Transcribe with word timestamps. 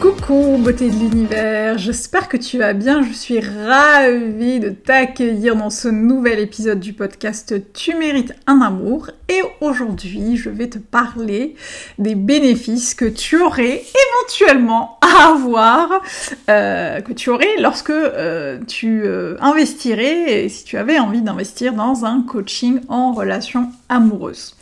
Coucou 0.00 0.58
beauté 0.58 0.90
de 0.90 0.94
l'univers, 0.94 1.78
j'espère 1.78 2.28
que 2.28 2.36
tu 2.36 2.58
vas 2.58 2.72
bien, 2.72 3.02
je 3.02 3.12
suis 3.12 3.40
ravie 3.40 4.60
de 4.60 4.70
t'accueillir 4.70 5.56
dans 5.56 5.70
ce 5.70 5.88
nouvel 5.88 6.38
épisode 6.38 6.80
du 6.80 6.92
podcast 6.92 7.54
Tu 7.72 7.94
mérites 7.96 8.34
un 8.46 8.60
amour 8.60 9.10
et 9.28 9.40
aujourd'hui 9.60 10.36
je 10.36 10.50
vais 10.50 10.68
te 10.68 10.78
parler 10.78 11.54
des 11.98 12.14
bénéfices 12.14 12.94
que 12.94 13.04
tu 13.04 13.40
aurais 13.40 13.82
éventuellement 14.28 14.98
à 15.00 15.32
avoir, 15.32 16.02
euh, 16.50 17.00
que 17.00 17.12
tu 17.12 17.30
aurais 17.30 17.56
lorsque 17.58 17.90
euh, 17.90 18.58
tu 18.66 19.02
euh, 19.04 19.36
investirais, 19.40 20.44
et 20.44 20.48
si 20.48 20.64
tu 20.64 20.76
avais 20.76 20.98
envie 20.98 21.22
d'investir 21.22 21.72
dans 21.72 22.04
un 22.04 22.22
coaching 22.22 22.80
en 22.88 23.12
relation 23.12 23.70
amoureuse. 23.88 24.56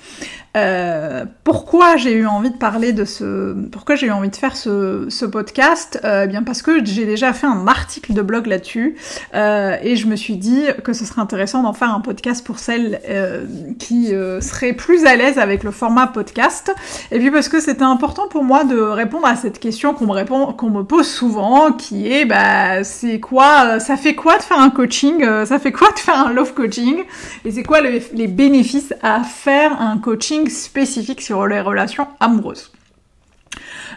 Euh, 0.55 1.25
pourquoi 1.45 1.97
j'ai 1.97 2.13
eu 2.13 2.27
envie 2.27 2.51
de 2.51 2.57
parler 2.57 2.93
de 2.93 3.07
ce, 3.07 3.55
pourquoi 3.71 3.95
j'ai 3.95 4.09
eu 4.09 4.11
envie 4.11 4.29
de 4.29 4.37
faire 4.37 4.55
ce, 4.55 5.07
ce 5.09 5.25
podcast 5.25 5.99
euh, 6.05 6.25
eh 6.25 6.29
Bien 6.29 6.43
parce 6.43 6.61
que 6.61 6.85
j'ai 6.85 7.07
déjà 7.07 7.33
fait 7.33 7.47
un 7.47 7.67
article 7.67 8.13
de 8.13 8.21
blog 8.21 8.47
là-dessus 8.47 8.97
euh, 9.35 9.77
et 9.83 9.97
je 9.97 10.07
me 10.07 10.15
suis 10.15 10.37
dit 10.37 10.65
que 10.85 10.93
ce 10.93 11.07
serait 11.07 11.23
intéressant 11.23 11.63
d'en 11.63 11.73
faire 11.73 11.95
un 11.95 12.01
podcast 12.01 12.45
pour 12.45 12.59
celles 12.59 13.01
euh, 13.09 13.47
qui 13.79 14.15
euh, 14.15 14.43
seraient 14.43 14.75
plus 14.75 15.07
à 15.07 15.17
l'aise 15.17 15.39
avec 15.39 15.65
le 15.65 15.71
format 15.71 16.07
podcast. 16.07 16.75
Et 17.11 17.19
puis 17.19 17.31
parce 17.31 17.49
que 17.49 17.59
c'était 17.59 17.83
important 17.83 18.29
pour 18.29 18.45
moi 18.45 18.65
de 18.65 18.79
répondre 18.79 19.27
à 19.27 19.37
cette 19.37 19.59
question 19.59 19.95
qu'on 19.95 20.07
me 20.07 20.13
répond, 20.13 20.53
qu'on 20.53 20.69
me 20.69 20.83
pose 20.83 21.09
souvent, 21.09 21.73
qui 21.73 22.13
est 22.13 22.27
bah 22.27 22.85
c'est 22.85 23.21
quoi, 23.21 23.81
ça 23.81 23.97
fait 23.97 24.15
quoi 24.15 24.37
de 24.37 24.43
faire 24.43 24.61
un 24.61 24.71
coaching, 24.71 25.25
ça 25.47 25.59
fait 25.59 25.73
quoi 25.73 25.91
de 25.93 25.99
faire 25.99 26.27
un 26.27 26.33
love 26.33 26.53
coaching 26.53 27.05
et 27.47 27.51
c'est 27.51 27.63
quoi 27.63 27.81
les, 27.81 28.03
les 28.13 28.27
bénéfices 28.27 28.93
à 29.03 29.23
faire 29.23 29.81
un 29.81 29.97
coaching 29.97 30.42
spécifique 30.49 31.23
sur 31.23 31.47
les 31.47 31.61
relations 31.61 32.09
amoureuses. 32.21 32.73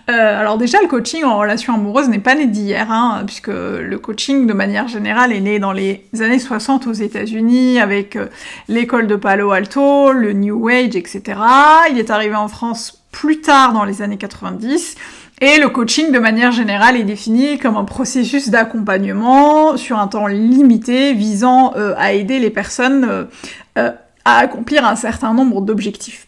Euh, 0.09 0.39
alors 0.39 0.57
déjà, 0.57 0.79
le 0.81 0.87
coaching 0.87 1.23
en 1.23 1.37
relation 1.37 1.73
amoureuse 1.73 2.09
n'est 2.09 2.19
pas 2.19 2.35
né 2.35 2.45
d'hier, 2.45 2.91
hein, 2.91 3.23
puisque 3.25 3.47
le 3.47 3.97
coaching 3.97 4.45
de 4.45 4.53
manière 4.53 4.87
générale 4.87 5.33
est 5.33 5.39
né 5.39 5.57
dans 5.57 5.71
les 5.71 6.05
années 6.19 6.39
60 6.39 6.85
aux 6.87 6.93
États-Unis 6.93 7.79
avec 7.79 8.15
euh, 8.15 8.27
l'école 8.67 9.07
de 9.07 9.15
Palo 9.15 9.51
Alto, 9.51 10.11
le 10.11 10.33
New 10.33 10.67
Age, 10.67 10.95
etc. 10.95 11.39
Il 11.89 11.97
est 11.97 12.11
arrivé 12.11 12.35
en 12.35 12.47
France 12.47 13.03
plus 13.11 13.41
tard 13.41 13.73
dans 13.73 13.83
les 13.83 14.01
années 14.03 14.17
90. 14.17 14.95
Et 15.41 15.57
le 15.57 15.69
coaching, 15.69 16.11
de 16.11 16.19
manière 16.19 16.51
générale, 16.51 16.97
est 16.97 17.03
défini 17.03 17.57
comme 17.57 17.75
un 17.75 17.83
processus 17.83 18.49
d'accompagnement 18.49 19.75
sur 19.75 19.97
un 19.97 20.07
temps 20.07 20.27
limité 20.27 21.13
visant 21.13 21.73
euh, 21.75 21.93
à 21.97 22.13
aider 22.13 22.39
les 22.39 22.51
personnes 22.51 23.27
à 23.75 24.37
accomplir 24.37 24.85
un 24.85 24.95
certain 24.95 25.33
nombre 25.33 25.61
d'objectifs. 25.61 26.27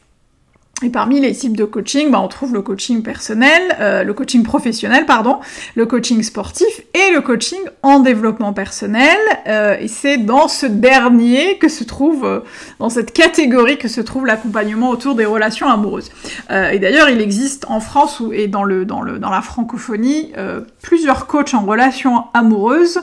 Et 0.83 0.89
parmi 0.91 1.19
les 1.19 1.33
types 1.33 1.57
de 1.57 1.65
coaching, 1.65 2.11
bah, 2.11 2.21
on 2.21 2.27
trouve 2.27 2.53
le 2.53 2.61
coaching 2.61 3.01
personnel, 3.01 3.75
euh, 3.79 4.03
le 4.03 4.13
coaching 4.13 4.43
professionnel, 4.43 5.07
pardon, 5.07 5.39
le 5.73 5.87
coaching 5.87 6.21
sportif 6.21 6.81
et 6.93 7.11
le 7.11 7.21
coaching 7.21 7.59
en 7.81 7.99
développement 7.99 8.53
personnel. 8.53 9.17
Euh, 9.47 9.75
et 9.79 9.87
c'est 9.87 10.19
dans 10.19 10.47
ce 10.47 10.67
dernier 10.67 11.57
que 11.57 11.67
se 11.67 11.83
trouve, 11.83 12.25
euh, 12.25 12.39
dans 12.77 12.89
cette 12.89 13.11
catégorie 13.11 13.79
que 13.79 13.87
se 13.87 14.01
trouve 14.01 14.27
l'accompagnement 14.27 14.91
autour 14.91 15.15
des 15.15 15.25
relations 15.25 15.67
amoureuses. 15.67 16.11
et 16.49 16.77
d'ailleurs, 16.77 17.09
il 17.09 17.21
existe 17.21 17.65
en 17.69 17.79
France 17.79 18.19
ou, 18.19 18.31
et 18.31 18.47
dans, 18.47 18.63
le, 18.63 18.85
dans, 18.85 19.01
le, 19.01 19.17
dans 19.17 19.31
la 19.31 19.41
francophonie 19.41 20.31
plusieurs 20.83 21.25
coachs 21.25 21.53
en 21.53 21.61
relations 21.61 22.25
amoureuses 22.33 22.99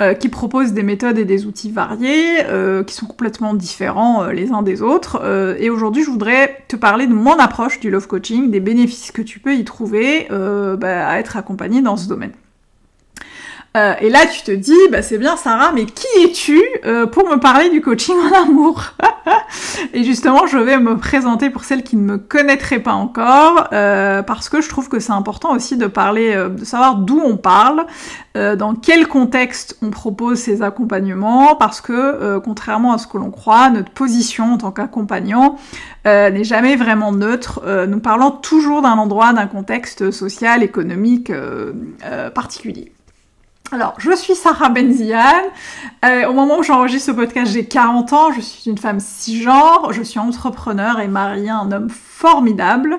euh, 0.00 0.14
qui 0.14 0.28
propose 0.28 0.72
des 0.72 0.82
méthodes 0.82 1.18
et 1.18 1.24
des 1.24 1.44
outils 1.46 1.70
variés, 1.70 2.44
euh, 2.46 2.82
qui 2.82 2.94
sont 2.94 3.06
complètement 3.06 3.52
différents 3.52 4.22
euh, 4.22 4.32
les 4.32 4.50
uns 4.50 4.62
des 4.62 4.80
autres. 4.80 5.20
et 5.58 5.68
aujourd'hui, 5.68 6.04
je 6.04 6.10
voudrais 6.10 6.64
te 6.68 6.76
parler 6.76 7.06
de 7.06 7.12
mon 7.12 7.38
approche 7.38 7.80
du 7.80 7.90
love 7.90 8.06
coaching, 8.06 8.50
des 8.50 8.60
bénéfices 8.60 9.12
que 9.12 9.22
tu 9.22 9.40
peux 9.40 9.54
y 9.54 9.64
trouver 9.64 10.28
bah, 10.30 11.08
à 11.08 11.18
être 11.18 11.36
accompagné 11.36 11.82
dans 11.82 11.96
ce 11.96 12.08
domaine. 12.08 12.32
Euh, 13.76 13.94
et 14.00 14.10
là, 14.10 14.26
tu 14.26 14.42
te 14.42 14.50
dis, 14.50 14.76
bah 14.90 15.00
c'est 15.00 15.18
bien 15.18 15.36
Sarah, 15.36 15.70
mais 15.72 15.84
qui 15.84 16.06
es-tu 16.24 16.60
euh, 16.84 17.06
pour 17.06 17.28
me 17.28 17.36
parler 17.36 17.70
du 17.70 17.80
coaching 17.80 18.16
en 18.16 18.42
amour 18.42 18.82
Et 19.94 20.02
justement, 20.02 20.46
je 20.48 20.58
vais 20.58 20.78
me 20.78 20.96
présenter 20.96 21.50
pour 21.50 21.62
celles 21.62 21.84
qui 21.84 21.96
ne 21.96 22.02
me 22.02 22.18
connaîtraient 22.18 22.80
pas 22.80 22.94
encore, 22.94 23.68
euh, 23.72 24.22
parce 24.22 24.48
que 24.48 24.60
je 24.60 24.68
trouve 24.68 24.88
que 24.88 24.98
c'est 24.98 25.12
important 25.12 25.52
aussi 25.54 25.76
de 25.76 25.86
parler, 25.86 26.34
de 26.50 26.64
savoir 26.64 26.96
d'où 26.96 27.20
on 27.24 27.36
parle, 27.36 27.86
dans 28.34 28.74
quel 28.74 29.08
contexte 29.08 29.76
on 29.82 29.90
propose 29.90 30.38
ces 30.38 30.62
accompagnements, 30.62 31.56
parce 31.56 31.80
que 31.80 32.38
contrairement 32.38 32.92
à 32.92 32.98
ce 32.98 33.06
que 33.08 33.18
l'on 33.18 33.30
croit, 33.30 33.70
notre 33.70 33.90
position 33.90 34.54
en 34.54 34.58
tant 34.58 34.70
qu'accompagnant 34.70 35.56
n'est 36.04 36.44
jamais 36.44 36.76
vraiment 36.76 37.12
neutre. 37.12 37.60
nous 37.88 38.00
parlons 38.00 38.30
toujours 38.30 38.82
d'un 38.82 38.98
endroit, 38.98 39.32
d'un 39.32 39.46
contexte 39.46 40.12
social, 40.12 40.62
économique 40.62 41.32
particulier. 42.34 42.92
Alors, 43.72 43.94
je 43.98 44.10
suis 44.16 44.34
Sarah 44.34 44.68
Benziane. 44.68 45.44
Euh, 46.04 46.26
au 46.26 46.32
moment 46.32 46.58
où 46.58 46.62
j'enregistre 46.64 47.12
ce 47.12 47.16
podcast, 47.16 47.52
j'ai 47.52 47.66
40 47.66 48.12
ans. 48.12 48.32
Je 48.32 48.40
suis 48.40 48.68
une 48.68 48.78
femme 48.78 48.98
cisgenre. 48.98 49.92
Je 49.92 50.02
suis 50.02 50.18
entrepreneur 50.18 50.98
et 50.98 51.06
mariée 51.06 51.50
à 51.50 51.58
un 51.58 51.70
homme 51.70 51.88
formidable. 51.88 52.98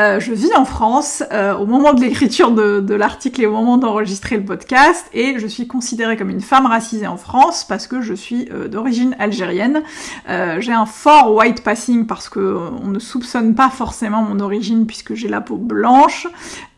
Euh, 0.00 0.20
je 0.20 0.32
vis 0.32 0.54
en 0.54 0.64
France 0.64 1.24
euh, 1.32 1.56
au 1.56 1.66
moment 1.66 1.92
de 1.92 2.00
l'écriture 2.00 2.52
de, 2.52 2.94
l'article 2.94 3.42
et 3.42 3.46
au 3.46 3.52
moment 3.52 3.78
d'enregistrer 3.78 4.36
le 4.36 4.44
podcast. 4.44 5.06
Et 5.12 5.40
je 5.40 5.46
suis 5.48 5.66
considérée 5.66 6.16
comme 6.16 6.30
une 6.30 6.40
femme 6.40 6.66
racisée 6.66 7.08
en 7.08 7.16
France 7.16 7.64
parce 7.68 7.88
que 7.88 8.00
je 8.00 8.14
suis 8.14 8.48
d'origine 8.70 9.16
algérienne. 9.18 9.82
J'ai 10.28 10.72
un 10.72 10.86
fort 10.86 11.34
white 11.34 11.64
passing 11.64 12.06
parce 12.06 12.28
que 12.28 12.58
on 12.82 12.88
ne 12.88 12.98
soupçonne 12.98 13.54
pas 13.54 13.70
forcément 13.70 14.22
mon 14.22 14.38
origine 14.40 14.86
puisque 14.86 15.14
j'ai 15.14 15.28
la 15.28 15.40
peau 15.40 15.56
blanche. 15.56 16.28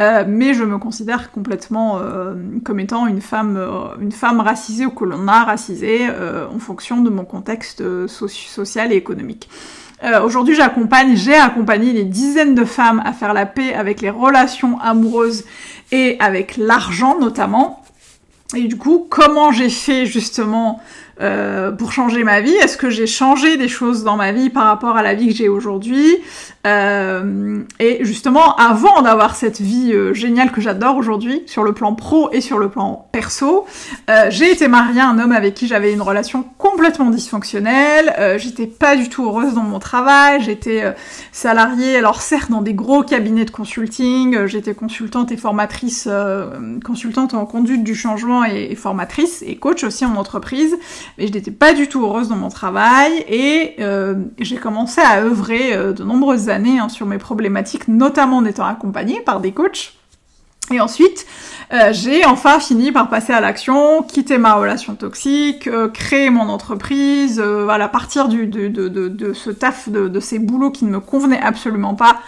mais 0.00 0.54
je 0.54 0.64
me 0.64 0.78
considère 0.78 1.32
complètement 1.32 2.00
comme 2.64 2.80
étant 2.80 3.06
une 3.06 3.20
femme 3.20 3.33
euh, 3.34 3.94
une 4.00 4.12
femme 4.12 4.40
racisée 4.40 4.86
ou 4.86 4.90
que 4.90 5.04
l'on 5.04 5.26
a 5.28 5.44
racisée 5.44 6.06
euh, 6.08 6.46
en 6.54 6.58
fonction 6.58 7.00
de 7.00 7.10
mon 7.10 7.24
contexte 7.24 7.80
euh, 7.80 8.06
social 8.06 8.92
et 8.92 8.96
économique. 8.96 9.48
Aujourd'hui, 10.22 10.54
j'accompagne, 10.54 11.16
j'ai 11.16 11.34
accompagné 11.34 11.94
des 11.94 12.04
dizaines 12.04 12.54
de 12.54 12.66
femmes 12.66 13.00
à 13.06 13.14
faire 13.14 13.32
la 13.32 13.46
paix 13.46 13.72
avec 13.72 14.02
les 14.02 14.10
relations 14.10 14.78
amoureuses 14.80 15.44
et 15.92 16.18
avec 16.20 16.58
l'argent 16.58 17.18
notamment. 17.18 17.82
Et 18.54 18.64
du 18.64 18.76
coup, 18.76 19.06
comment 19.08 19.50
j'ai 19.50 19.70
fait 19.70 20.04
justement 20.04 20.82
euh, 21.20 21.70
pour 21.70 21.92
changer 21.92 22.24
ma 22.24 22.40
vie 22.40 22.54
Est-ce 22.54 22.76
que 22.76 22.90
j'ai 22.90 23.06
changé 23.06 23.56
des 23.56 23.68
choses 23.68 24.04
dans 24.04 24.16
ma 24.16 24.32
vie 24.32 24.50
par 24.50 24.64
rapport 24.64 24.96
à 24.96 25.02
la 25.02 25.14
vie 25.14 25.28
que 25.28 25.34
j'ai 25.34 25.48
aujourd'hui 25.48 26.16
euh, 26.66 27.62
Et 27.78 28.04
justement, 28.04 28.56
avant 28.56 29.02
d'avoir 29.02 29.36
cette 29.36 29.60
vie 29.60 29.92
euh, 29.92 30.12
géniale 30.12 30.50
que 30.50 30.60
j'adore 30.60 30.96
aujourd'hui, 30.96 31.42
sur 31.46 31.62
le 31.62 31.72
plan 31.72 31.94
pro 31.94 32.30
et 32.32 32.40
sur 32.40 32.58
le 32.58 32.68
plan 32.68 33.08
perso, 33.12 33.66
euh, 34.10 34.26
j'ai 34.30 34.50
été 34.50 34.66
mariée 34.66 35.00
à 35.00 35.08
un 35.08 35.18
homme 35.18 35.32
avec 35.32 35.54
qui 35.54 35.68
j'avais 35.68 35.92
une 35.92 36.02
relation 36.02 36.44
complètement 36.58 37.10
dysfonctionnelle. 37.10 38.14
Euh, 38.18 38.38
j'étais 38.38 38.66
pas 38.66 38.96
du 38.96 39.08
tout 39.08 39.24
heureuse 39.24 39.54
dans 39.54 39.62
mon 39.62 39.78
travail. 39.78 40.42
J'étais 40.42 40.94
salariée, 41.32 41.96
alors 41.96 42.20
certes 42.22 42.50
dans 42.50 42.62
des 42.62 42.74
gros 42.74 43.02
cabinets 43.02 43.44
de 43.44 43.50
consulting. 43.50 44.46
j'étais 44.46 44.74
consultante 44.74 45.30
et 45.32 45.36
formatrice, 45.36 46.08
consultante 46.84 47.34
en 47.34 47.46
conduite 47.46 47.84
du 47.84 47.94
changement 47.94 48.44
et, 48.44 48.68
et 48.70 48.74
formatrice 48.74 49.42
et 49.46 49.56
coach 49.56 49.84
aussi 49.84 50.04
en 50.04 50.16
entreprise 50.16 50.76
mais 51.18 51.26
je 51.26 51.32
n'étais 51.32 51.50
pas 51.50 51.72
du 51.72 51.88
tout 51.88 52.02
heureuse 52.04 52.28
dans 52.28 52.36
mon 52.36 52.48
travail 52.48 53.24
et 53.28 53.76
euh, 53.80 54.14
j'ai 54.38 54.56
commencé 54.56 55.00
à 55.00 55.20
œuvrer 55.20 55.74
euh, 55.74 55.92
de 55.92 56.04
nombreuses 56.04 56.48
années 56.48 56.78
hein, 56.78 56.88
sur 56.88 57.06
mes 57.06 57.18
problématiques, 57.18 57.88
notamment 57.88 58.38
en 58.38 58.44
étant 58.44 58.66
accompagnée 58.66 59.20
par 59.20 59.40
des 59.40 59.52
coachs. 59.52 59.94
Et 60.72 60.80
ensuite, 60.80 61.26
euh, 61.74 61.92
j'ai 61.92 62.24
enfin 62.24 62.58
fini 62.58 62.90
par 62.90 63.10
passer 63.10 63.34
à 63.34 63.40
l'action, 63.42 64.02
quitter 64.02 64.38
ma 64.38 64.54
relation 64.54 64.94
toxique, 64.94 65.68
créer 65.92 66.30
mon 66.30 66.48
entreprise, 66.48 67.38
voilà, 67.38 67.86
partir 67.88 68.28
du, 68.28 68.46
de, 68.46 68.68
de, 68.68 68.88
de, 68.88 69.08
de 69.08 69.32
ce 69.34 69.50
taf, 69.50 69.90
de, 69.90 70.08
de 70.08 70.20
ces 70.20 70.38
boulots 70.38 70.70
qui 70.70 70.86
ne 70.86 70.90
me 70.90 71.00
convenaient 71.00 71.42
absolument 71.42 71.94
pas, 71.94 72.20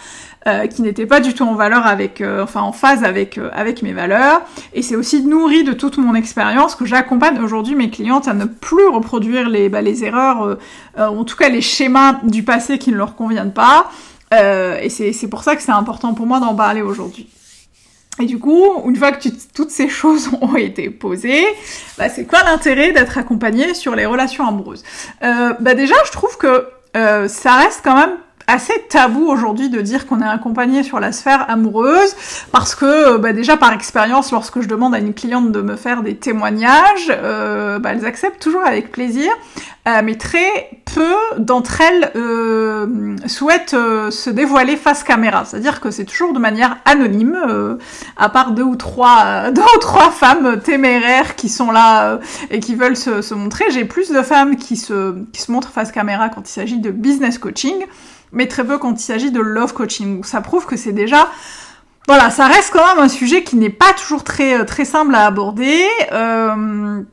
euh, 0.45 0.67
qui 0.67 0.81
n'était 0.83 1.07
pas 1.07 1.19
du 1.19 1.33
tout 1.33 1.43
en 1.43 1.55
valeur 1.55 1.85
avec, 1.85 2.21
euh, 2.21 2.43
enfin 2.43 2.61
en 2.61 2.71
phase 2.71 3.03
avec 3.03 3.37
euh, 3.37 3.49
avec 3.53 3.81
mes 3.81 3.91
valeurs. 3.91 4.41
Et 4.71 4.81
c'est 4.81 4.95
aussi 4.95 5.25
nourri 5.25 5.63
de 5.63 5.73
toute 5.73 5.97
mon 5.97 6.13
expérience 6.13 6.75
que 6.75 6.85
j'accompagne 6.85 7.39
aujourd'hui 7.41 7.75
mes 7.75 7.89
clientes 7.89 8.27
à 8.27 8.33
ne 8.33 8.45
plus 8.45 8.87
reproduire 8.87 9.49
les 9.49 9.67
bah, 9.67 9.81
les 9.81 10.05
erreurs, 10.05 10.57
en 10.97 11.23
tout 11.25 11.35
cas 11.35 11.49
les 11.49 11.61
schémas 11.61 12.19
du 12.23 12.43
passé 12.43 12.77
qui 12.77 12.91
ne 12.91 12.97
leur 12.97 13.15
conviennent 13.15 13.51
pas. 13.51 13.89
et 14.31 14.89
c'est 14.89 15.27
pour 15.27 15.43
ça 15.43 15.55
que 15.55 15.61
c'est 15.63 15.71
important 15.71 16.13
pour 16.13 16.27
moi 16.27 16.39
d'en 16.39 16.55
parler 16.55 16.83
aujourd'hui. 16.83 17.27
Et 18.19 18.25
du 18.25 18.39
coup, 18.39 18.63
une 18.85 18.95
fois 18.95 19.11
que 19.11 19.29
toutes 19.53 19.71
ces 19.71 19.89
choses 19.89 20.29
ont 20.41 20.55
été 20.55 20.89
posées, 20.91 21.45
bah, 21.97 22.09
c'est 22.09 22.25
quoi 22.25 22.43
l'intérêt 22.43 22.93
d'être 22.93 23.17
accompagné 23.17 23.73
sur 23.73 23.95
les 23.95 24.05
relations 24.05 24.47
amoureuses? 24.47 24.83
Bah 25.21 25.73
Déjà, 25.73 25.95
je 26.05 26.11
trouve 26.11 26.37
que 26.37 26.67
ça 27.27 27.55
reste 27.55 27.81
quand 27.83 27.95
même 27.95 28.17
assez 28.47 28.73
tabou 28.89 29.27
aujourd'hui 29.27 29.69
de 29.69 29.81
dire 29.81 30.07
qu'on 30.07 30.21
est 30.21 30.27
accompagné 30.27 30.81
sur 30.81 31.01
la 31.01 31.11
sphère 31.11 31.49
amoureuse 31.49 32.15
parce 32.53 32.75
que 32.75 32.85
euh, 32.85 33.17
bah, 33.17 33.33
déjà 33.33 33.57
par 33.57 33.73
expérience 33.73 34.31
lorsque 34.31 34.61
je 34.61 34.67
demande 34.67 34.95
à 34.95 34.99
une 34.99 35.13
cliente 35.13 35.51
de 35.51 35.61
me 35.61 35.75
faire 35.75 36.01
des 36.01 36.15
témoignages 36.15 37.09
euh, 37.09 37.77
bah, 37.77 37.91
elles 37.91 38.05
acceptent 38.05 38.41
toujours 38.41 38.65
avec 38.65 38.91
plaisir 38.91 39.31
euh, 39.87 40.01
mais 40.03 40.15
très 40.15 40.69
peu 40.93 41.15
d'entre 41.37 41.79
elles 41.79 42.11
euh, 42.17 43.15
souhaitent 43.25 43.73
euh, 43.73 44.11
se 44.11 44.29
dévoiler 44.29 44.75
face 44.75 45.01
caméra. 45.01 45.45
C'est 45.45 45.57
à 45.57 45.59
dire 45.61 45.79
que 45.79 45.91
c'est 45.91 46.03
toujours 46.03 46.33
de 46.33 46.39
manière 46.39 46.77
anonyme 46.83 47.77
à 48.17 48.27
part 48.27 48.51
deux 48.51 48.63
ou 48.63 48.75
trois 48.75 49.49
deux 49.51 49.61
ou 49.61 49.79
trois 49.79 50.11
femmes 50.11 50.59
téméraires 50.59 51.35
qui 51.35 51.47
sont 51.47 51.71
là 51.71 52.19
et 52.49 52.59
qui 52.59 52.75
veulent 52.75 52.97
se, 52.97 53.21
se 53.21 53.33
montrer. 53.33 53.63
J'ai 53.71 53.85
plus 53.85 54.11
de 54.11 54.21
femmes 54.21 54.57
qui 54.57 54.75
se 54.75 55.15
qui 55.31 55.41
se 55.41 55.51
montrent 55.53 55.69
face 55.69 55.93
caméra 55.93 56.27
quand 56.27 56.49
il 56.49 56.53
s'agit 56.53 56.79
de 56.79 56.91
business 56.91 57.37
coaching 57.37 57.85
mais 58.31 58.47
très 58.47 58.65
peu 58.65 58.77
quand 58.77 58.93
il 58.93 59.03
s'agit 59.03 59.31
de 59.31 59.39
love 59.39 59.73
coaching. 59.73 60.23
Ça 60.23 60.41
prouve 60.41 60.65
que 60.65 60.77
c'est 60.77 60.93
déjà 60.93 61.29
voilà, 62.07 62.29
ça 62.29 62.47
reste 62.47 62.71
quand 62.71 62.87
même 62.87 63.03
un 63.03 63.09
sujet 63.09 63.43
qui 63.43 63.57
n'est 63.57 63.69
pas 63.69 63.91
toujours 63.91 64.23
très 64.23 64.65
très 64.65 64.85
simple 64.85 65.13
à 65.13 65.25
aborder. 65.25 65.85
Euh, 66.13 67.03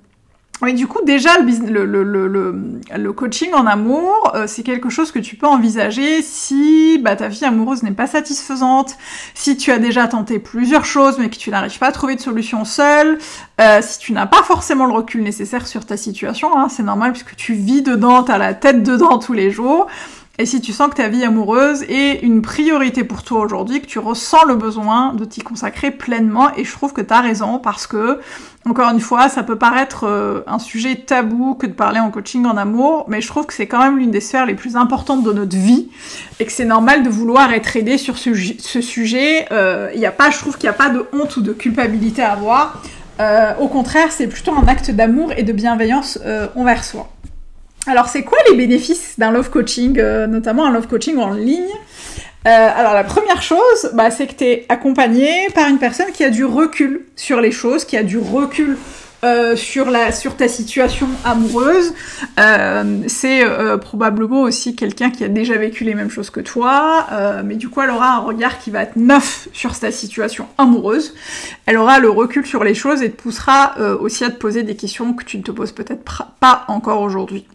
mais 0.63 0.73
du 0.73 0.87
coup, 0.87 1.01
déjà, 1.05 1.31
le, 1.41 3.11
coaching 3.11 3.53
en 3.55 3.67
amour, 3.67 4.33
euh, 4.35 4.47
c'est 4.47 4.63
quelque 4.63 4.89
chose 4.89 5.11
que 5.11 5.19
tu 5.19 5.37
peux 5.37 5.47
envisager 5.47 6.23
si 6.23 6.99
bah, 7.03 7.17
ta 7.17 7.29
vie 7.29 7.45
amoureuse 7.45 7.83
n'est 7.83 7.91
pas 7.91 8.07
satisfaisante, 8.07 8.97
si 9.35 9.57
tu 9.57 9.73
as 9.73 9.79
déjà 9.79 10.07
tenté 10.07 10.39
plusieurs 10.39 10.85
choses 10.85 11.19
mais 11.19 11.29
que 11.29 11.37
tu 11.37 11.51
n'arrives 11.51 11.79
pas 11.79 11.89
à 11.89 11.93
trouver 11.93 12.15
de 12.15 12.21
solution 12.21 12.65
seule, 12.65 13.19
euh, 13.61 13.81
si 13.83 13.99
tu 13.99 14.13
n'as 14.13 14.27
pas 14.27 14.43
forcément 14.45 14.87
le 14.87 14.93
recul 14.93 15.23
nécessaire 15.23 15.67
sur 15.67 15.85
ta 15.85 15.97
situation, 15.97 16.57
hein, 16.57 16.69
c'est 16.71 16.85
normal 16.85 17.13
puisque 17.13 17.35
tu 17.37 17.55
vis 17.55 17.83
dedans, 17.83 18.23
t'as 18.23 18.39
la 18.39 18.55
tête 18.55 18.83
dedans 18.83 19.19
tous 19.19 19.33
les 19.33 19.51
jours. 19.51 19.89
Et 20.37 20.47
si 20.47 20.61
tu 20.61 20.73
sens 20.73 20.91
que 20.91 20.97
ta 20.97 21.09
vie 21.09 21.23
amoureuse 21.23 21.85
est 21.85 22.21
une 22.23 22.43
priorité 22.43 23.05
pour 23.05 23.23
toi 23.23 23.39
aujourd'hui, 23.39 23.81
que 23.81 23.87
tu 23.87 24.01
ressens 24.01 24.45
le 24.47 24.57
besoin 24.57 25.13
de 25.15 25.25
t'y 25.25 25.43
consacrer 25.43 25.93
pleinement, 25.93 26.53
et 26.57 26.65
je 26.65 26.73
trouve 26.73 26.93
que 26.93 27.03
t'as 27.03 27.21
raison 27.21 27.61
parce 27.61 27.87
que, 27.87 28.19
encore 28.67 28.91
une 28.91 28.99
fois, 28.99 29.29
ça 29.29 29.45
peut 29.45 29.57
paraître 29.57 30.09
euh, 30.09 30.41
un 30.49 30.59
sujet 30.59 30.97
tabou 30.97 31.55
que 31.55 31.69
de 31.69 31.73
parler 31.73 32.01
en 32.01 32.11
coaching 32.11 32.47
en 32.47 32.57
amour, 32.57 33.05
mais 33.09 33.21
je 33.21 33.29
trouve 33.29 33.47
que 33.47 33.55
c'est 33.55 33.69
quand 33.69 33.79
même 33.79 33.97
l'une 33.97 34.11
des 34.11 34.21
sphères 34.21 34.45
les 34.45 34.55
plus 34.55 34.75
importantes 34.75 35.23
de 35.23 35.33
notre 35.33 35.57
vie, 35.57 35.89
et 36.41 36.45
que 36.45 36.51
c'est 36.53 36.65
normal 36.65 37.05
de 37.05 37.09
vouloir 37.09 37.53
être 37.53 37.77
aidé 37.77 37.97
sur 37.97 38.19
ce, 38.19 38.35
sujet. 38.81 39.47
Euh, 39.53 39.91
y 39.95 40.05
a 40.05 40.11
pas, 40.11 40.31
je 40.31 40.39
trouve 40.39 40.59
qu'il 40.59 40.69
n'y 40.69 40.75
a 40.75 40.79
pas 40.79 40.91
de 40.91 41.07
honte 41.13 41.37
ou 41.37 41.43
de 41.43 41.53
culpabilité 41.53 42.23
à 42.23 42.33
avoir. 42.33 42.83
Euh, 43.21 43.53
au 43.61 43.69
contraire, 43.69 44.11
c'est 44.11 44.27
plutôt 44.27 44.53
un 44.53 44.67
acte 44.67 44.91
d'amour 44.91 45.33
et 45.37 45.45
de 45.45 45.53
bienveillance 45.53 46.19
euh, 46.25 46.49
envers 46.57 46.83
soi. 46.83 47.09
Alors, 47.87 48.09
c'est 48.09 48.23
quoi 48.23 48.39
les 48.49 48.57
bénéfices 48.57 49.19
d'un 49.19 49.31
love 49.31 49.51
coaching, 49.51 49.99
euh, 49.99 50.27
notamment 50.27 50.65
un 50.65 50.73
love 50.73 50.87
coaching 50.87 51.19
en 51.19 51.33
ligne? 51.33 51.69
Euh, 52.47 52.69
alors 52.77 52.93
la 52.93 53.05
première 53.05 53.41
chose, 53.41 53.91
bah, 53.95 54.11
c'est 54.11 54.27
que 54.27 54.35
tu 54.35 54.45
es 54.45 54.67
accompagné 54.69 55.49
par 55.55 55.69
une 55.69 55.79
personne 55.79 56.13
qui 56.13 56.25
a 56.25 56.31
du 56.31 56.45
recul 56.45 57.07
sur 57.17 57.41
les 57.41 57.51
choses, 57.51 57.87
qui 57.87 57.97
a 57.97 58.03
du 58.03 58.19
recul 58.19 58.77
euh, 59.25 59.57
sur 59.57 59.91
la 59.91 60.13
sur 60.13 60.37
ta 60.37 60.47
situation 60.47 61.09
amoureuse. 61.25 61.95
c'est 63.07 63.45
probablement 63.81 64.43
aussi 64.43 64.77
quelqu'un 64.77 65.11
qui 65.11 65.25
a 65.25 65.29
déjà 65.29 65.57
vécu 65.57 65.85
les 65.85 65.95
mêmes 65.95 66.11
choses 66.11 66.29
que 66.29 66.41
toi, 66.41 67.07
mais 67.45 67.55
du 67.55 67.71
coup 67.71 67.81
elle 67.81 67.91
aura 67.91 68.17
un 68.17 68.19
regard 68.19 68.59
qui 68.59 68.71
va 68.71 68.83
être 68.83 68.97
neuf 68.97 69.49
sur 69.55 69.79
ta 69.79 69.91
situation 69.91 70.47
amoureuse. 70.59 71.15
Elle 71.65 71.79
aura 71.79 71.99
le 71.99 72.11
recul 72.11 72.45
sur 72.45 72.63
les 72.63 72.75
choses 72.75 73.03
et 73.03 73.11
te 73.11 73.23
poussera 73.23 73.75
aussi 74.01 74.23
à 74.25 74.29
te 74.29 74.37
poser 74.37 74.65
des 74.65 74.77
questions 74.77 75.15
que 75.15 75.25
tu 75.25 75.39
ne 75.39 75.43
te 75.43 75.51
poses 75.51 75.73
peut-être 75.73 76.03
pas 76.41 76.65
encore 76.69 77.01
aujourd'hui. 77.01 77.47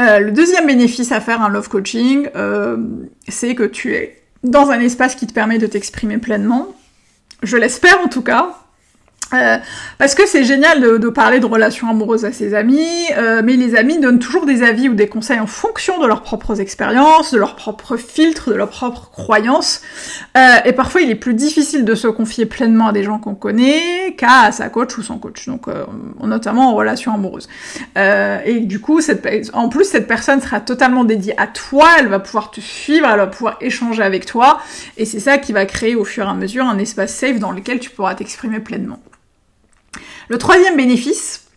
Euh, 0.00 0.18
le 0.18 0.32
deuxième 0.32 0.66
bénéfice 0.66 1.12
à 1.12 1.20
faire 1.20 1.42
un 1.42 1.50
love 1.50 1.68
coaching, 1.68 2.28
euh, 2.34 2.78
c'est 3.28 3.54
que 3.54 3.64
tu 3.64 3.94
es 3.94 4.22
dans 4.42 4.70
un 4.70 4.80
espace 4.80 5.14
qui 5.14 5.26
te 5.26 5.34
permet 5.34 5.58
de 5.58 5.66
t'exprimer 5.66 6.16
pleinement. 6.16 6.68
Je 7.42 7.56
l'espère 7.58 8.00
en 8.00 8.08
tout 8.08 8.22
cas. 8.22 8.54
Euh, 9.32 9.58
parce 9.98 10.14
que 10.14 10.26
c'est 10.26 10.44
génial 10.44 10.80
de, 10.80 11.08
parler 11.08 11.40
de 11.40 11.46
relations 11.46 11.88
amoureuses 11.88 12.24
à 12.24 12.32
ses 12.32 12.54
amis, 12.54 13.06
euh, 13.16 13.42
mais 13.44 13.54
les 13.56 13.76
amis 13.76 13.98
donnent 13.98 14.18
toujours 14.18 14.46
des 14.46 14.62
avis 14.62 14.88
ou 14.88 14.94
des 14.94 15.08
conseils 15.08 15.38
en 15.40 15.46
fonction 15.46 16.00
de 16.00 16.06
leurs 16.06 16.22
propres 16.22 16.60
expériences, 16.60 17.32
de 17.32 17.38
leurs 17.38 17.56
propres 17.56 17.96
filtres, 17.96 18.50
de 18.50 18.54
leurs 18.54 18.70
propres 18.70 19.10
croyances. 19.10 19.82
Euh, 20.36 20.56
et 20.64 20.72
parfois, 20.72 21.00
il 21.00 21.10
est 21.10 21.16
plus 21.16 21.34
difficile 21.34 21.84
de 21.84 21.94
se 21.94 22.08
confier 22.08 22.46
pleinement 22.46 22.88
à 22.88 22.92
des 22.92 23.04
gens 23.04 23.18
qu'on 23.18 23.34
connaît 23.34 24.14
qu'à 24.16 24.50
sa 24.52 24.68
coach 24.68 24.96
ou 24.98 25.02
son 25.02 25.18
coach, 25.18 25.46
donc 25.46 25.66
notamment 26.22 26.70
en 26.70 26.74
relation 26.74 27.14
amoureuse. 27.14 27.48
et 27.96 28.60
du 28.60 28.80
coup, 28.80 29.00
cette, 29.00 29.26
en 29.52 29.68
plus, 29.68 29.84
cette 29.84 30.06
personne 30.06 30.40
sera 30.40 30.60
totalement 30.60 31.04
dédiée 31.04 31.38
à 31.38 31.46
toi, 31.46 31.86
elle 31.98 32.08
va 32.08 32.18
pouvoir 32.18 32.50
te 32.50 32.60
suivre, 32.60 33.06
elle 33.08 33.18
va 33.18 33.26
pouvoir 33.26 33.56
échanger 33.60 34.02
avec 34.02 34.26
toi, 34.26 34.60
et 34.96 35.04
c'est 35.04 35.20
ça 35.20 35.38
qui 35.38 35.52
va 35.52 35.66
créer 35.66 35.94
au 35.94 36.04
fur 36.04 36.26
et 36.26 36.30
à 36.30 36.34
mesure 36.34 36.64
un 36.64 36.78
espace 36.78 37.14
safe 37.14 37.38
dans 37.38 37.52
lequel 37.52 37.78
tu 37.80 37.90
pourras 37.90 38.14
t'exprimer 38.14 38.60
pleinement. 38.60 38.98
Le 40.30 40.38
troisième 40.38 40.76
bénéfice, 40.76 41.48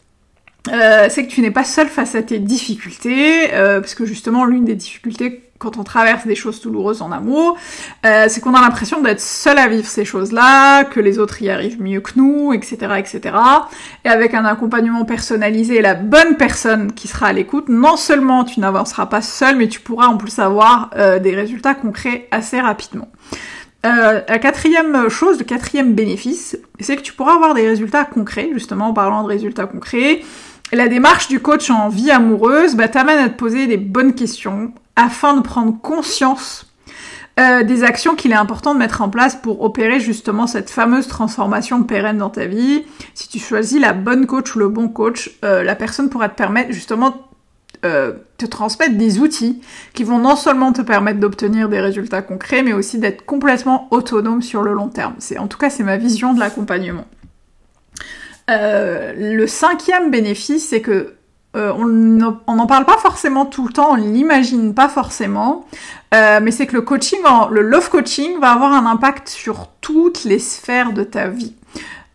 euh, 0.72 1.06
c'est 1.08 1.28
que 1.28 1.32
tu 1.32 1.42
n'es 1.42 1.52
pas 1.52 1.64
seul 1.64 1.88
face 1.88 2.16
à 2.16 2.24
tes 2.24 2.40
difficultés, 2.40 3.54
euh, 3.54 3.80
parce 3.80 3.94
que 3.94 4.04
justement 4.04 4.46
l'une 4.46 4.66
des 4.66 4.74
difficultés 4.74 5.44
quand 5.60 5.78
on 5.78 5.84
traverse 5.84 6.26
des 6.26 6.34
choses 6.34 6.60
douloureuses 6.60 7.04
en 7.04 7.12
amour, 7.12 7.56
euh, 8.04 8.26
c'est 8.28 8.42
qu'on 8.42 8.56
a 8.56 8.62
l'impression 8.62 9.00
d'être 9.00 9.22
seul 9.22 9.60
à 9.60 9.68
vivre 9.68 9.86
ces 9.86 10.06
choses-là, 10.06 10.86
que 10.86 11.00
les 11.00 11.20
autres 11.20 11.40
y 11.44 11.52
arrivent 11.52 11.84
mieux 11.84 12.02
que 12.02 12.14
nous, 12.16 12.52
etc., 12.52 12.96
etc. 12.98 13.22
Et 14.06 14.10
avec 14.10 14.34
un 14.34 14.44
accompagnement 14.44 15.06
personnalisé 15.06 15.76
et 15.76 15.82
la 15.82 15.94
bonne 15.94 16.36
personne 16.36 16.94
qui 16.94 17.08
sera 17.08 17.28
à 17.28 17.34
l'écoute, 17.34 17.70
non 17.70 17.96
seulement 17.96 18.44
tu 18.44 18.60
n'avanceras 18.60 19.06
pas 19.06 19.22
seul, 19.22 19.56
mais 19.56 19.68
tu 19.68 19.82
pourras 19.82 20.08
en 20.08 20.18
plus 20.18 20.40
avoir 20.40 20.90
des 21.22 21.36
résultats 21.36 21.76
concrets 21.76 22.28
assez 22.32 22.60
rapidement. 22.60 23.08
Euh, 23.86 24.22
la 24.28 24.40
quatrième 24.40 25.10
chose, 25.10 25.40
le 25.40 25.46
quatrième 25.46 25.94
bénéfice, 25.94 26.58
c'est 26.80 26.96
que 26.96 27.02
tu 27.02 27.14
pourras 27.14 27.36
avoir 27.36 27.54
des 27.54 27.68
résultats 27.68 28.06
concrets, 28.06 28.50
justement 28.54 28.88
en 28.88 28.94
parlant 28.94 29.24
de 29.24 29.28
résultats 29.28 29.66
concrets. 29.66 30.22
La 30.72 30.88
démarche 30.88 31.28
du 31.28 31.40
coach 31.40 31.70
en 31.70 31.90
vie 31.90 32.10
amoureuse 32.10 32.76
bah, 32.76 32.88
t'amène 32.88 33.20
à 33.20 33.30
te 33.30 33.38
poser 33.38 33.68
des 33.68 33.78
bonnes 33.78 34.16
questions 34.16 34.74
afin 34.96 35.36
de 35.36 35.42
prendre 35.42 35.80
conscience 35.82 36.74
euh, 37.40 37.64
des 37.64 37.84
actions 37.84 38.16
qu'il 38.16 38.32
est 38.32 38.36
important 38.36 38.76
de 38.76 38.80
mettre 38.80 39.02
en 39.02 39.10
place 39.10 39.36
pour 39.36 39.64
opérer 39.64 40.00
justement 40.00 40.46
cette 40.46 40.70
fameuse 40.70 41.08
transformation 41.08 41.84
pérenne 41.84 42.20
dans 42.20 42.30
ta 42.30 42.46
vie. 42.46 42.86
Si 43.16 43.28
tu 43.28 43.40
choisis 43.40 43.82
la 43.82 43.94
bonne 43.94 44.28
coach 44.28 44.56
ou 44.56 44.60
le 44.60 44.70
bon 44.70 44.88
coach, 44.88 45.32
euh, 45.44 45.64
la 45.64 45.76
personne 45.76 46.10
pourra 46.10 46.30
te 46.30 46.36
permettre 46.36 46.72
justement 46.72 47.16
euh, 47.86 48.14
te 48.38 48.46
transmettre 48.46 48.96
des 48.96 49.20
outils 49.20 49.62
qui 49.94 50.04
vont 50.04 50.20
non 50.20 50.36
seulement 50.36 50.74
te 50.74 50.82
permettre 50.82 51.20
d'obtenir 51.20 51.70
des 51.70 51.80
résultats 51.80 52.22
concrets, 52.22 52.64
mais 52.64 52.74
aussi 52.74 52.98
d'être 52.98 53.26
complètement 53.26 53.88
autonome 53.92 54.42
sur 54.42 54.64
le 54.64 54.74
long 54.74 54.88
terme. 54.88 55.16
C'est 55.20 55.38
en 55.38 55.48
tout 55.48 55.58
cas 55.58 55.70
c'est 55.70 55.84
ma 55.84 55.98
vision 55.98 56.34
de 56.34 56.40
l'accompagnement. 56.40 57.06
le 58.48 59.46
cinquième 59.48 60.12
bénéfice, 60.12 60.68
c'est 60.70 60.82
que 60.82 61.14
on 61.56 61.86
n'en 61.86 62.66
parle 62.66 62.86
pas 62.86 62.98
forcément 62.98 63.46
tout 63.46 63.68
le 63.68 63.74
temps, 63.74 63.92
on 63.92 63.96
l'imagine 63.96 64.74
pas 64.74 64.90
forcément, 64.90 65.66
mais 66.12 66.52
c'est 66.52 66.66
que 66.66 66.74
le 66.74 66.82
coaching, 66.82 67.20
le 67.52 67.62
love 67.62 67.90
coaching 67.90 68.40
va 68.40 68.52
avoir 68.52 68.74
un 68.74 68.86
impact 68.86 69.30
sur 69.30 69.70
toutes 69.82 70.24
les 70.24 70.40
sphères 70.40 70.94
de 70.94 71.04
ta 71.04 71.28
vie. 71.28 71.54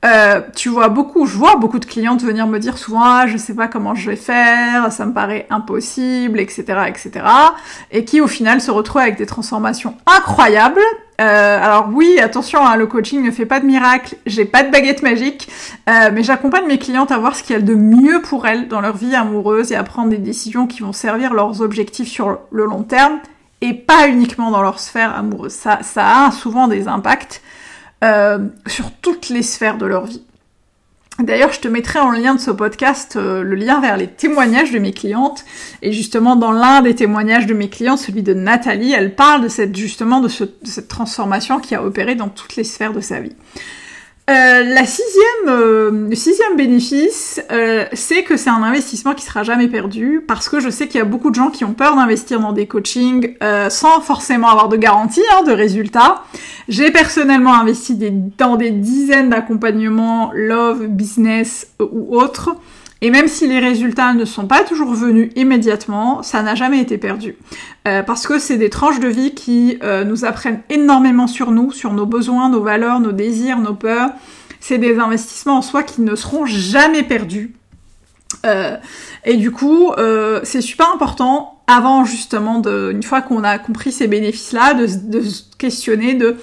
Euh, 0.05 0.40
tu 0.55 0.69
vois 0.69 0.88
beaucoup, 0.88 1.26
je 1.26 1.37
vois 1.37 1.57
beaucoup 1.57 1.81
de 1.81 1.85
clientes 1.85 2.23
venir 2.23 2.47
me 2.47 2.61
dire 2.61 2.78
souvent 2.78 3.02
ah, 3.02 3.26
je 3.26 3.37
sais 3.37 3.55
pas 3.55 3.67
comment 3.67 3.97
je 3.97 4.11
vais 4.11 4.17
faire, 4.17 4.93
ça 4.93 5.05
me 5.07 5.12
paraît 5.12 5.47
impossible, 5.50 6.38
etc., 6.38 6.83
etc. 6.87 7.26
Et 7.90 8.05
qui 8.05 8.21
au 8.21 8.28
final 8.28 8.61
se 8.61 8.71
retrouvent 8.71 9.02
avec 9.02 9.17
des 9.17 9.26
transformations 9.26 9.97
incroyables. 10.07 10.81
Euh, 11.21 11.61
alors 11.61 11.88
oui, 11.93 12.21
attention, 12.21 12.64
hein, 12.64 12.76
le 12.76 12.87
coaching 12.87 13.25
ne 13.25 13.33
fait 13.33 13.45
pas 13.45 13.59
de 13.59 13.67
miracle, 13.67 14.14
j'ai 14.25 14.45
pas 14.45 14.62
de 14.62 14.71
baguette 14.71 15.02
magique, 15.02 15.49
euh, 15.88 16.11
mais 16.12 16.23
j'accompagne 16.23 16.69
mes 16.69 16.78
clientes 16.78 17.11
à 17.11 17.19
voir 17.19 17.35
ce 17.35 17.43
qu'il 17.43 17.57
y 17.57 17.59
a 17.59 17.62
de 17.62 17.75
mieux 17.75 18.23
pour 18.23 18.47
elles 18.47 18.69
dans 18.69 18.81
leur 18.81 18.97
vie 18.97 19.17
amoureuse 19.17 19.73
et 19.73 19.75
à 19.75 19.83
prendre 19.83 20.11
des 20.11 20.19
décisions 20.19 20.69
qui 20.69 20.83
vont 20.83 20.93
servir 20.93 21.35
leurs 21.35 21.61
objectifs 21.61 22.09
sur 22.09 22.38
le 22.52 22.67
long 22.67 22.85
terme 22.85 23.19
et 23.62 23.75
pas 23.75 24.07
uniquement 24.07 24.52
dans 24.52 24.62
leur 24.62 24.78
sphère 24.78 25.17
amoureuse. 25.17 25.55
Ça, 25.55 25.81
ça 25.83 26.26
a 26.26 26.31
souvent 26.31 26.69
des 26.69 26.87
impacts. 26.87 27.43
Euh, 28.05 28.38
sur 28.69 28.93
toutes 28.93 29.28
les 29.28 29.43
sphères 29.43 29.76
de 29.76 29.85
leur 29.85 30.07
vie. 30.07 30.23
D'ailleurs, 31.19 31.52
je 31.52 31.59
te 31.59 31.67
mettrai 31.67 31.99
en 31.99 32.12
lien 32.12 32.37
de 32.37 32.40
ce 32.40 32.52
podcast 32.52 33.17
euh, 33.17 33.43
le 33.43 33.57
lien 33.57 33.81
vers 33.81 33.97
les 33.97 34.07
témoignages 34.07 34.71
de 34.71 34.78
mes 34.78 34.93
clientes. 34.93 35.45
Et 35.83 35.93
justement, 35.93 36.37
dans 36.37 36.52
l'un 36.52 36.81
des 36.81 36.95
témoignages 36.95 37.47
de 37.47 37.55
mes 37.55 37.69
clientes, 37.69 37.99
celui 37.99 38.23
de 38.23 38.35
Nathalie, 38.35 38.93
elle 38.93 39.17
parle 39.17 39.43
de 39.43 39.49
cette 39.49 39.75
justement 39.75 40.21
de 40.21 40.28
cette 40.28 40.87
transformation 40.87 41.59
qui 41.59 41.75
a 41.75 41.83
opéré 41.83 42.14
dans 42.14 42.28
toutes 42.28 42.55
les 42.55 42.62
sphères 42.62 42.93
de 42.93 43.00
sa 43.00 43.19
vie. 43.19 43.35
Euh, 44.29 44.63
la 44.63 44.85
sixième, 44.85 45.49
euh, 45.49 45.91
le 46.11 46.15
sixième 46.15 46.55
bénéfice, 46.55 47.41
euh, 47.51 47.87
c'est 47.95 48.25
que 48.25 48.37
c'est 48.37 48.51
un 48.51 48.63
investissement 48.63 49.15
qui 49.15 49.25
sera 49.25 49.43
jamais 49.43 49.69
perdu 49.69 50.23
parce 50.27 50.51
que 50.51 50.61
je 50.61 50.69
sais 50.69 50.87
qu'il 50.87 50.99
y 50.99 51.01
a 51.01 51.07
beaucoup 51.07 51.31
de 51.31 51.35
gens 51.35 51.49
qui 51.49 51.65
ont 51.65 51.73
peur 51.73 51.97
d'investir 51.97 52.39
dans 52.39 52.53
des 52.53 52.67
coachings 52.67 53.37
sans 53.71 54.01
forcément 54.01 54.49
avoir 54.49 54.69
de 54.69 54.77
garantie 54.77 55.23
hein, 55.33 55.45
de 55.45 55.53
résultats. 55.53 56.25
J'ai 56.69 56.91
personnellement 56.91 57.55
investi 57.55 57.97
dans 58.37 58.57
des 58.57 58.71
dizaines 58.71 59.31
d'accompagnements 59.31 60.31
love, 60.35 60.87
business 60.89 61.69
ou 61.81 62.15
autres. 62.19 62.51
Et 63.00 63.11
même 63.11 63.28
si 63.28 63.47
les 63.47 63.61
résultats 63.61 64.12
ne 64.12 64.25
sont 64.25 64.47
pas 64.47 64.64
toujours 64.64 64.93
venus 64.93 65.31
immédiatement, 65.37 66.23
ça 66.23 66.43
n'a 66.43 66.55
jamais 66.55 66.81
été 66.81 66.99
perdu. 66.99 67.37
Euh, 67.87 68.02
parce 68.02 68.26
que 68.26 68.38
c'est 68.38 68.57
des 68.57 68.71
tranches 68.71 68.99
de 68.99 69.09
vie 69.09 69.35
qui 69.35 69.78
euh, 69.83 70.05
nous 70.05 70.25
apprennent 70.25 70.62
énormément 70.69 71.28
sur 71.28 71.52
nous, 71.52 71.71
sur 71.71 71.93
nos 71.93 72.07
besoins, 72.07 72.49
nos 72.49 72.62
valeurs, 72.62 72.99
nos 72.99 73.12
désirs, 73.12 73.59
nos 73.59 73.75
peurs. 73.75 74.11
C'est 74.61 74.78
des 74.78 74.99
investissements 74.99 75.59
en 75.59 75.62
soi 75.62 75.85
qui 75.85 76.00
ne 76.00 76.17
seront 76.17 76.45
jamais 76.45 77.05
perdus. 77.05 77.55
Euh, 78.45 78.76
et 79.25 79.37
du 79.37 79.52
coup, 79.52 79.93
c'est 80.43 80.61
super 80.61 80.93
important 80.93 81.61
avant 81.69 82.05
justement 82.05 82.59
de, 82.59 82.90
une 82.93 83.02
fois 83.02 83.21
qu'on 83.21 83.45
a 83.45 83.59
compris 83.59 83.93
ces 83.93 84.09
bénéfices-là, 84.09 84.75
de, 84.75 84.87
de 84.87 85.21
se 85.21 85.43
questionner 85.59 86.14
de 86.14 86.37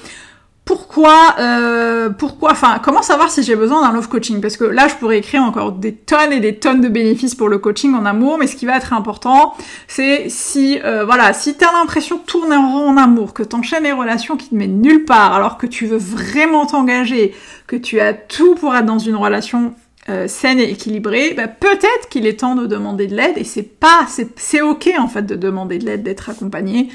pourquoi, 0.66 1.36
euh, 1.38 2.10
pourquoi, 2.10 2.52
enfin, 2.52 2.80
comment 2.84 3.04
savoir 3.04 3.30
si 3.30 3.44
j'ai 3.44 3.56
besoin 3.56 3.88
d'un 3.88 3.94
love 3.94 4.10
coaching? 4.10 4.42
Parce 4.42 4.58
que 4.58 4.64
là, 4.64 4.88
je 4.88 4.96
pourrais 4.96 5.20
écrire 5.20 5.44
encore 5.44 5.72
des 5.72 5.94
tonnes 5.94 6.34
et 6.34 6.40
des 6.40 6.56
tonnes 6.56 6.82
de 6.82 6.88
bénéfices 6.88 7.36
pour 7.36 7.50
le 7.50 7.60
coaching 7.60 7.94
en 7.94 8.04
amour, 8.04 8.40
mais 8.40 8.48
ce 8.48 8.56
qui 8.56 8.66
va 8.66 8.76
être 8.76 8.92
important, 8.92 9.54
c'est 9.88 10.28
si, 10.28 10.80
euh, 10.84 11.06
voilà, 11.06 11.34
si 11.34 11.56
t'as 11.56 11.72
l'impression 11.72 12.18
de 12.18 12.22
tourner 12.22 12.56
en 12.56 12.72
rond 12.72 12.90
en 12.90 12.98
amour, 12.98 13.36
que 13.36 13.44
t'enchaînes 13.44 13.84
les 13.84 13.92
relations 13.92 14.38
qui 14.38 14.50
te 14.50 14.56
mettent 14.56 14.72
nulle 14.72 15.06
part, 15.06 15.34
alors 15.34 15.58
que 15.58 15.68
tu 15.68 15.86
veux 15.86 16.00
vraiment 16.00 16.66
t'engager, 16.66 17.36
que 17.68 17.76
tu 17.76 18.00
as 18.00 18.14
tout 18.14 18.56
pour 18.56 18.76
être 18.76 18.86
dans 18.86 19.00
une 19.00 19.16
relation 19.16 19.76
euh, 20.08 20.28
saine 20.28 20.60
et 20.60 20.70
équilibrée, 20.70 21.34
bah, 21.34 21.48
peut-être 21.48 22.10
qu'il 22.10 22.28
est 22.28 22.42
temps 22.42 22.56
de 22.56 22.68
demander 22.68 23.08
de 23.08 23.16
l'aide 23.16 23.38
et 23.38 23.44
c'est 23.44 23.64
pas, 23.64 24.06
c'est 24.36 24.62
ok 24.62 24.92
en 25.00 25.08
fait 25.08 25.24
de 25.24 25.36
demander 25.36 25.80
de 25.80 25.86
l'aide, 25.86 26.04
d'être 26.04 26.30
accompagné 26.30 26.90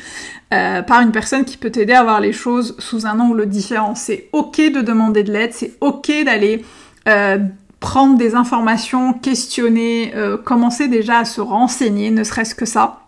euh, 0.55 0.83
par 0.83 1.01
une 1.01 1.11
personne 1.11 1.45
qui 1.45 1.57
peut 1.57 1.71
t'aider 1.71 1.93
à 1.93 2.05
voir 2.05 2.21
les 2.21 2.33
choses 2.33 2.77
sous 2.79 3.07
un 3.07 3.19
angle 3.19 3.47
différent. 3.47 3.97
C'est 3.97 4.29
ok 4.33 4.59
de 4.59 4.81
demander 4.81 5.25
de 5.25 5.33
l'aide, 5.33 5.53
c'est 5.53 5.73
ok 5.81 6.13
d'aller 6.25 6.65
euh, 7.09 7.39
prendre 7.81 8.17
des 8.17 8.37
informations, 8.37 9.13
questionner, 9.13 10.13
commencer 10.45 10.87
déjà 10.87 11.19
à 11.19 11.25
se 11.25 11.41
renseigner, 11.41 12.11
ne 12.11 12.23
serait-ce 12.23 12.55
que 12.55 12.67
ça. 12.67 13.01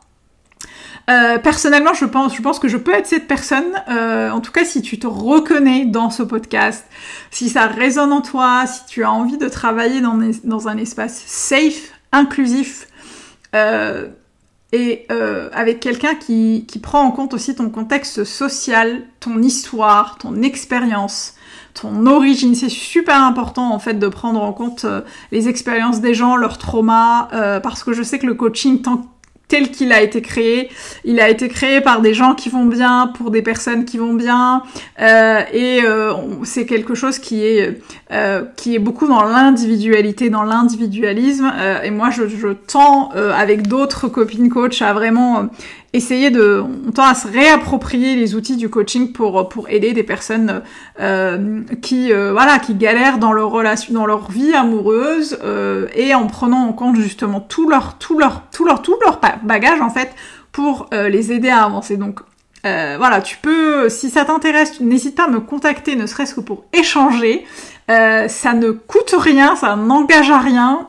Euh, 1.11 1.39
personnellement, 1.39 1.95
je 1.95 2.05
pense, 2.05 2.37
je 2.37 2.43
pense 2.43 2.59
que 2.59 2.69
je 2.69 2.77
peux 2.77 2.95
être 2.95 3.07
cette 3.07 3.27
personne. 3.27 3.73
Euh, 3.89 4.31
en 4.31 4.41
tout 4.41 4.53
cas, 4.53 4.65
si 4.65 4.83
tu 4.83 4.99
te 4.99 5.07
reconnais 5.07 5.85
dans 5.85 6.11
ce 6.11 6.23
podcast, 6.23 6.87
si 7.31 7.49
ça 7.49 7.67
résonne 7.67 8.13
en 8.13 8.21
toi, 8.21 8.65
si 8.67 8.87
tu 8.87 9.05
as 9.05 9.11
envie 9.11 9.39
de 9.39 9.49
travailler 9.49 10.01
dans, 10.01 10.19
dans 10.45 10.69
un 10.69 10.77
espace 10.77 11.23
safe, 11.27 11.93
inclusif, 12.13 12.89
euh, 13.55 14.09
et 14.75 15.07
avec 15.53 15.81
quelqu'un 15.81 16.15
qui, 16.15 16.65
qui 16.67 16.79
prend 16.79 17.03
en 17.03 17.11
compte 17.11 17.35
aussi 17.35 17.55
ton 17.55 17.69
contexte 17.69 18.25
social, 18.25 19.03
ton 19.21 19.43
histoire, 19.43 20.17
ton 20.17 20.41
expérience, 20.41 21.35
ton 21.75 22.07
origine. 22.07 22.55
C'est 22.55 22.71
super 22.71 23.23
important 23.23 23.71
en 23.71 23.79
fait 23.79 23.99
de 23.99 24.09
prendre 24.09 24.43
en 24.43 24.55
compte 24.55 24.87
les 25.31 25.47
expériences 25.51 26.01
des 26.01 26.15
gens, 26.15 26.37
leurs 26.37 26.57
traumas, 26.57 27.29
parce 27.63 27.85
que 27.85 27.93
je 27.93 28.03
sais 28.03 28.19
que 28.19 28.25
le 28.25 28.33
coaching, 28.33 28.81
tant 28.81 29.12
tel 29.53 29.71
qu'il 29.71 29.93
a 29.93 30.01
été 30.01 30.23
créé. 30.23 30.71
Il 31.05 31.21
a 31.21 31.29
été 31.29 31.49
créé 31.49 31.83
par 31.83 32.01
des 32.01 32.15
gens 32.15 32.35
qui 32.35 32.49
vont 32.49 32.65
bien, 32.65 33.13
pour 33.15 33.31
des 33.31 33.43
personnes 33.43 33.85
qui 33.85 33.99
vont 33.99 34.15
bien, 34.15 34.63
euh, 34.99 35.43
et 35.53 35.81
euh, 35.85 36.15
c'est 36.43 36.65
quelque 36.65 36.95
chose 36.95 37.19
qui 37.19 37.45
est 37.45 37.79
euh, 38.13 38.45
qui 38.57 38.75
est 38.75 38.79
beaucoup 38.79 39.07
dans 39.07 39.25
l'individualité, 39.25 40.31
dans 40.31 40.43
l'individualisme. 40.43 41.53
et 41.85 41.91
moi, 41.91 42.09
je, 42.09 42.53
tends 42.67 43.11
avec 43.11 43.67
d'autres 43.69 44.09
copines 44.09 44.49
coach 44.49 44.81
à 44.81 44.95
vraiment 44.95 45.51
essayer 45.93 46.31
de, 46.31 46.63
on 46.87 46.91
tend 46.91 47.05
à 47.05 47.15
se 47.15 47.29
réapproprier 47.29 48.17
les 48.17 48.35
outils 48.35 48.57
du 48.57 48.71
coaching 48.71 49.13
pour 49.13 49.49
pour 49.49 49.69
aider 49.69 49.93
des 49.93 50.03
personnes 50.03 50.63
euh, 51.01 51.63
qui 51.83 52.13
euh, 52.13 52.33
voilà 52.33 52.59
qui 52.59 52.75
galèrent 52.75 53.19
dans 53.19 53.33
leur 53.33 53.51
relation, 53.51 53.93
dans 53.93 54.07
leur 54.07 54.31
vie 54.31 54.55
amoureuse 54.55 55.39
euh, 55.45 55.89
et 55.95 56.15
en 56.15 56.27
prenant 56.27 56.67
en 56.67 56.73
compte 56.73 56.97
justement 56.97 57.41
tout 57.41 57.69
leur 57.69 57.99
tout 57.99 58.19
leur 58.19 58.43
tout 58.51 58.65
leur 58.65 58.81
tout 58.81 58.97
leur 59.05 59.21
bagage 59.43 59.81
en 59.81 59.91
fait 59.91 60.11
pour 60.51 60.91
les 60.93 61.33
aider 61.33 61.49
à 61.49 61.65
avancer. 61.65 61.97
Donc 61.97 62.21
voilà, 62.63 63.23
tu 63.23 63.39
peux, 63.39 63.89
si 63.89 64.11
ça 64.11 64.27
t'intéresse, 64.27 64.81
n'hésite 64.81 65.17
pas 65.17 65.25
à 65.25 65.29
me 65.29 65.41
contacter, 65.41 65.97
ne 65.97 66.05
serait-ce 66.07 66.35
que 66.35 66.41
pour 66.41 66.65
échanger. 66.75 67.47
ça 67.89 68.53
ne 68.53 68.71
coûte 68.71 69.15
rien, 69.17 69.57
ça 69.57 69.77
n'engage 69.77 70.31
à 70.31 70.39
rien. 70.39 70.89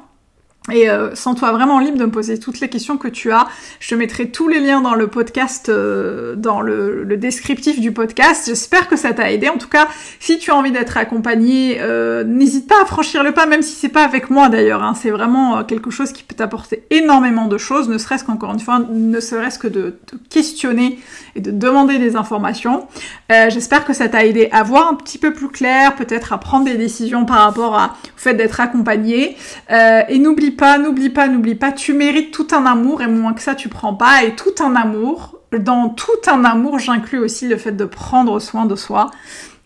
Et 0.72 0.89
euh, 0.89 1.13
sens-toi 1.13 1.51
vraiment 1.51 1.79
libre 1.79 1.98
de 1.98 2.05
me 2.05 2.12
poser 2.12 2.39
toutes 2.39 2.62
les 2.62 2.70
questions 2.70 2.98
que 2.98 3.10
tu 3.10 3.34
as. 3.34 3.48
Je 3.82 3.89
te 3.89 3.96
mettrai 3.96 4.29
tous 4.29 4.48
les 4.48 4.62
liens 4.62 4.79
dans 4.79 4.96
le 4.96 5.08
podcast, 5.08 5.67
euh, 5.67 6.36
dans 6.36 6.62
le, 6.62 7.03
le, 7.03 7.17
descriptif 7.17 7.82
du 7.82 7.91
podcast. 7.91 8.46
J'espère 8.48 8.88
que 8.88 8.96
ça 8.96 9.12
t'a 9.12 9.29
aidé. 9.29 9.50
En 9.50 9.58
tout 9.58 9.67
cas, 9.67 9.89
si 10.20 10.39
tu 10.39 10.51
as 10.51 10.55
envie 10.55 10.72
d'être 10.72 10.96
accompagné, 10.96 11.79
euh, 11.82 12.24
n'hésite 12.24 12.70
pas 12.70 12.82
à 12.82 12.86
franchir 12.86 13.24
le 13.24 13.34
pas, 13.34 13.46
même 13.46 13.62
si 13.62 13.75
c'est 13.75 13.89
pas 13.89 14.05
avec 14.05 14.29
moi 14.29 14.48
d'ailleurs. 14.48 14.84
Hein. 14.84 14.93
C'est 14.96 15.10
vraiment 15.10 15.58
euh, 15.58 15.63
quelque 15.63 15.91
chose 15.91 16.13
qui 16.13 16.24
peut 16.24 16.34
t'apporter 16.36 16.86
énormément 16.91 17.48
de 17.48 17.58
choses, 17.58 17.89
ne 17.89 17.98
serait-ce 17.98 18.24
qu'encore 18.24 18.53
une 18.53 18.62
fois, 18.62 18.79
ne 18.89 19.20
serait-ce 19.20 19.60
que 19.60 19.67
de 19.67 19.98
te 20.05 20.15
questionner 20.29 20.98
et 21.36 21.41
de 21.41 21.51
demander 21.51 22.00
des 22.00 22.15
informations. 22.15 22.88
Euh, 23.34 23.50
j'espère 23.50 23.84
que 23.84 23.91
ça 23.91 24.08
t'a 24.08 24.25
aidé 24.25 24.48
à 24.53 24.63
voir 24.63 24.88
un 24.88 24.96
petit 24.96 25.17
peu 25.17 25.34
plus 25.34 25.50
clair, 25.50 25.96
peut-être 25.96 26.32
à 26.32 26.38
prendre 26.38 26.63
des 26.63 26.77
décisions 26.77 27.25
par 27.25 27.39
rapport 27.39 27.74
au 27.74 28.00
fait 28.15 28.34
d'être 28.34 28.62
accompagné. 28.62 29.36
et 29.70 30.20
n'oublie 30.20 30.52
pas, 30.53 30.77
n'oublie 30.77 31.10
pas, 31.10 31.27
n'oublie 31.27 31.55
pas, 31.55 31.72
tu 31.72 31.93
mérites 31.93 32.31
tout 32.31 32.48
un 32.51 32.65
amour 32.65 33.01
et 33.01 33.07
moins 33.07 33.33
que 33.33 33.41
ça 33.41 33.55
tu 33.55 33.69
prends 33.69 33.93
pas. 33.93 34.24
Et 34.24 34.36
tout 34.36 34.63
un 34.63 34.75
amour, 34.75 35.39
dans 35.51 35.89
tout 35.89 36.12
un 36.27 36.43
amour, 36.45 36.79
j'inclus 36.79 37.19
aussi 37.19 37.48
le 37.48 37.57
fait 37.57 37.74
de 37.74 37.86
prendre 37.86 38.39
soin 38.39 38.65
de 38.65 38.75
soi 38.75 39.12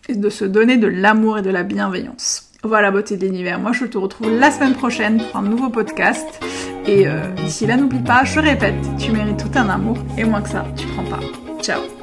et 0.08 0.14
de 0.14 0.30
se 0.30 0.44
donner 0.44 0.76
de 0.76 0.86
l'amour 0.86 1.38
et 1.38 1.42
de 1.42 1.50
la 1.50 1.62
bienveillance. 1.62 2.44
Voilà, 2.64 2.90
beauté 2.90 3.16
de 3.16 3.24
l'univers. 3.24 3.60
Moi, 3.60 3.72
je 3.72 3.84
te 3.84 3.96
retrouve 3.96 4.30
la 4.30 4.50
semaine 4.50 4.74
prochaine 4.74 5.22
pour 5.30 5.40
un 5.40 5.44
nouveau 5.44 5.68
podcast. 5.68 6.26
Et 6.86 7.06
euh, 7.06 7.20
d'ici 7.36 7.66
là, 7.66 7.76
n'oublie 7.76 8.02
pas, 8.02 8.24
je 8.24 8.40
répète, 8.40 8.74
tu 8.98 9.12
mérites 9.12 9.38
tout 9.38 9.58
un 9.58 9.68
amour 9.68 9.96
et 10.16 10.24
moins 10.24 10.42
que 10.42 10.48
ça, 10.48 10.66
tu 10.76 10.86
prends 10.88 11.04
pas. 11.04 11.20
Ciao 11.62 11.97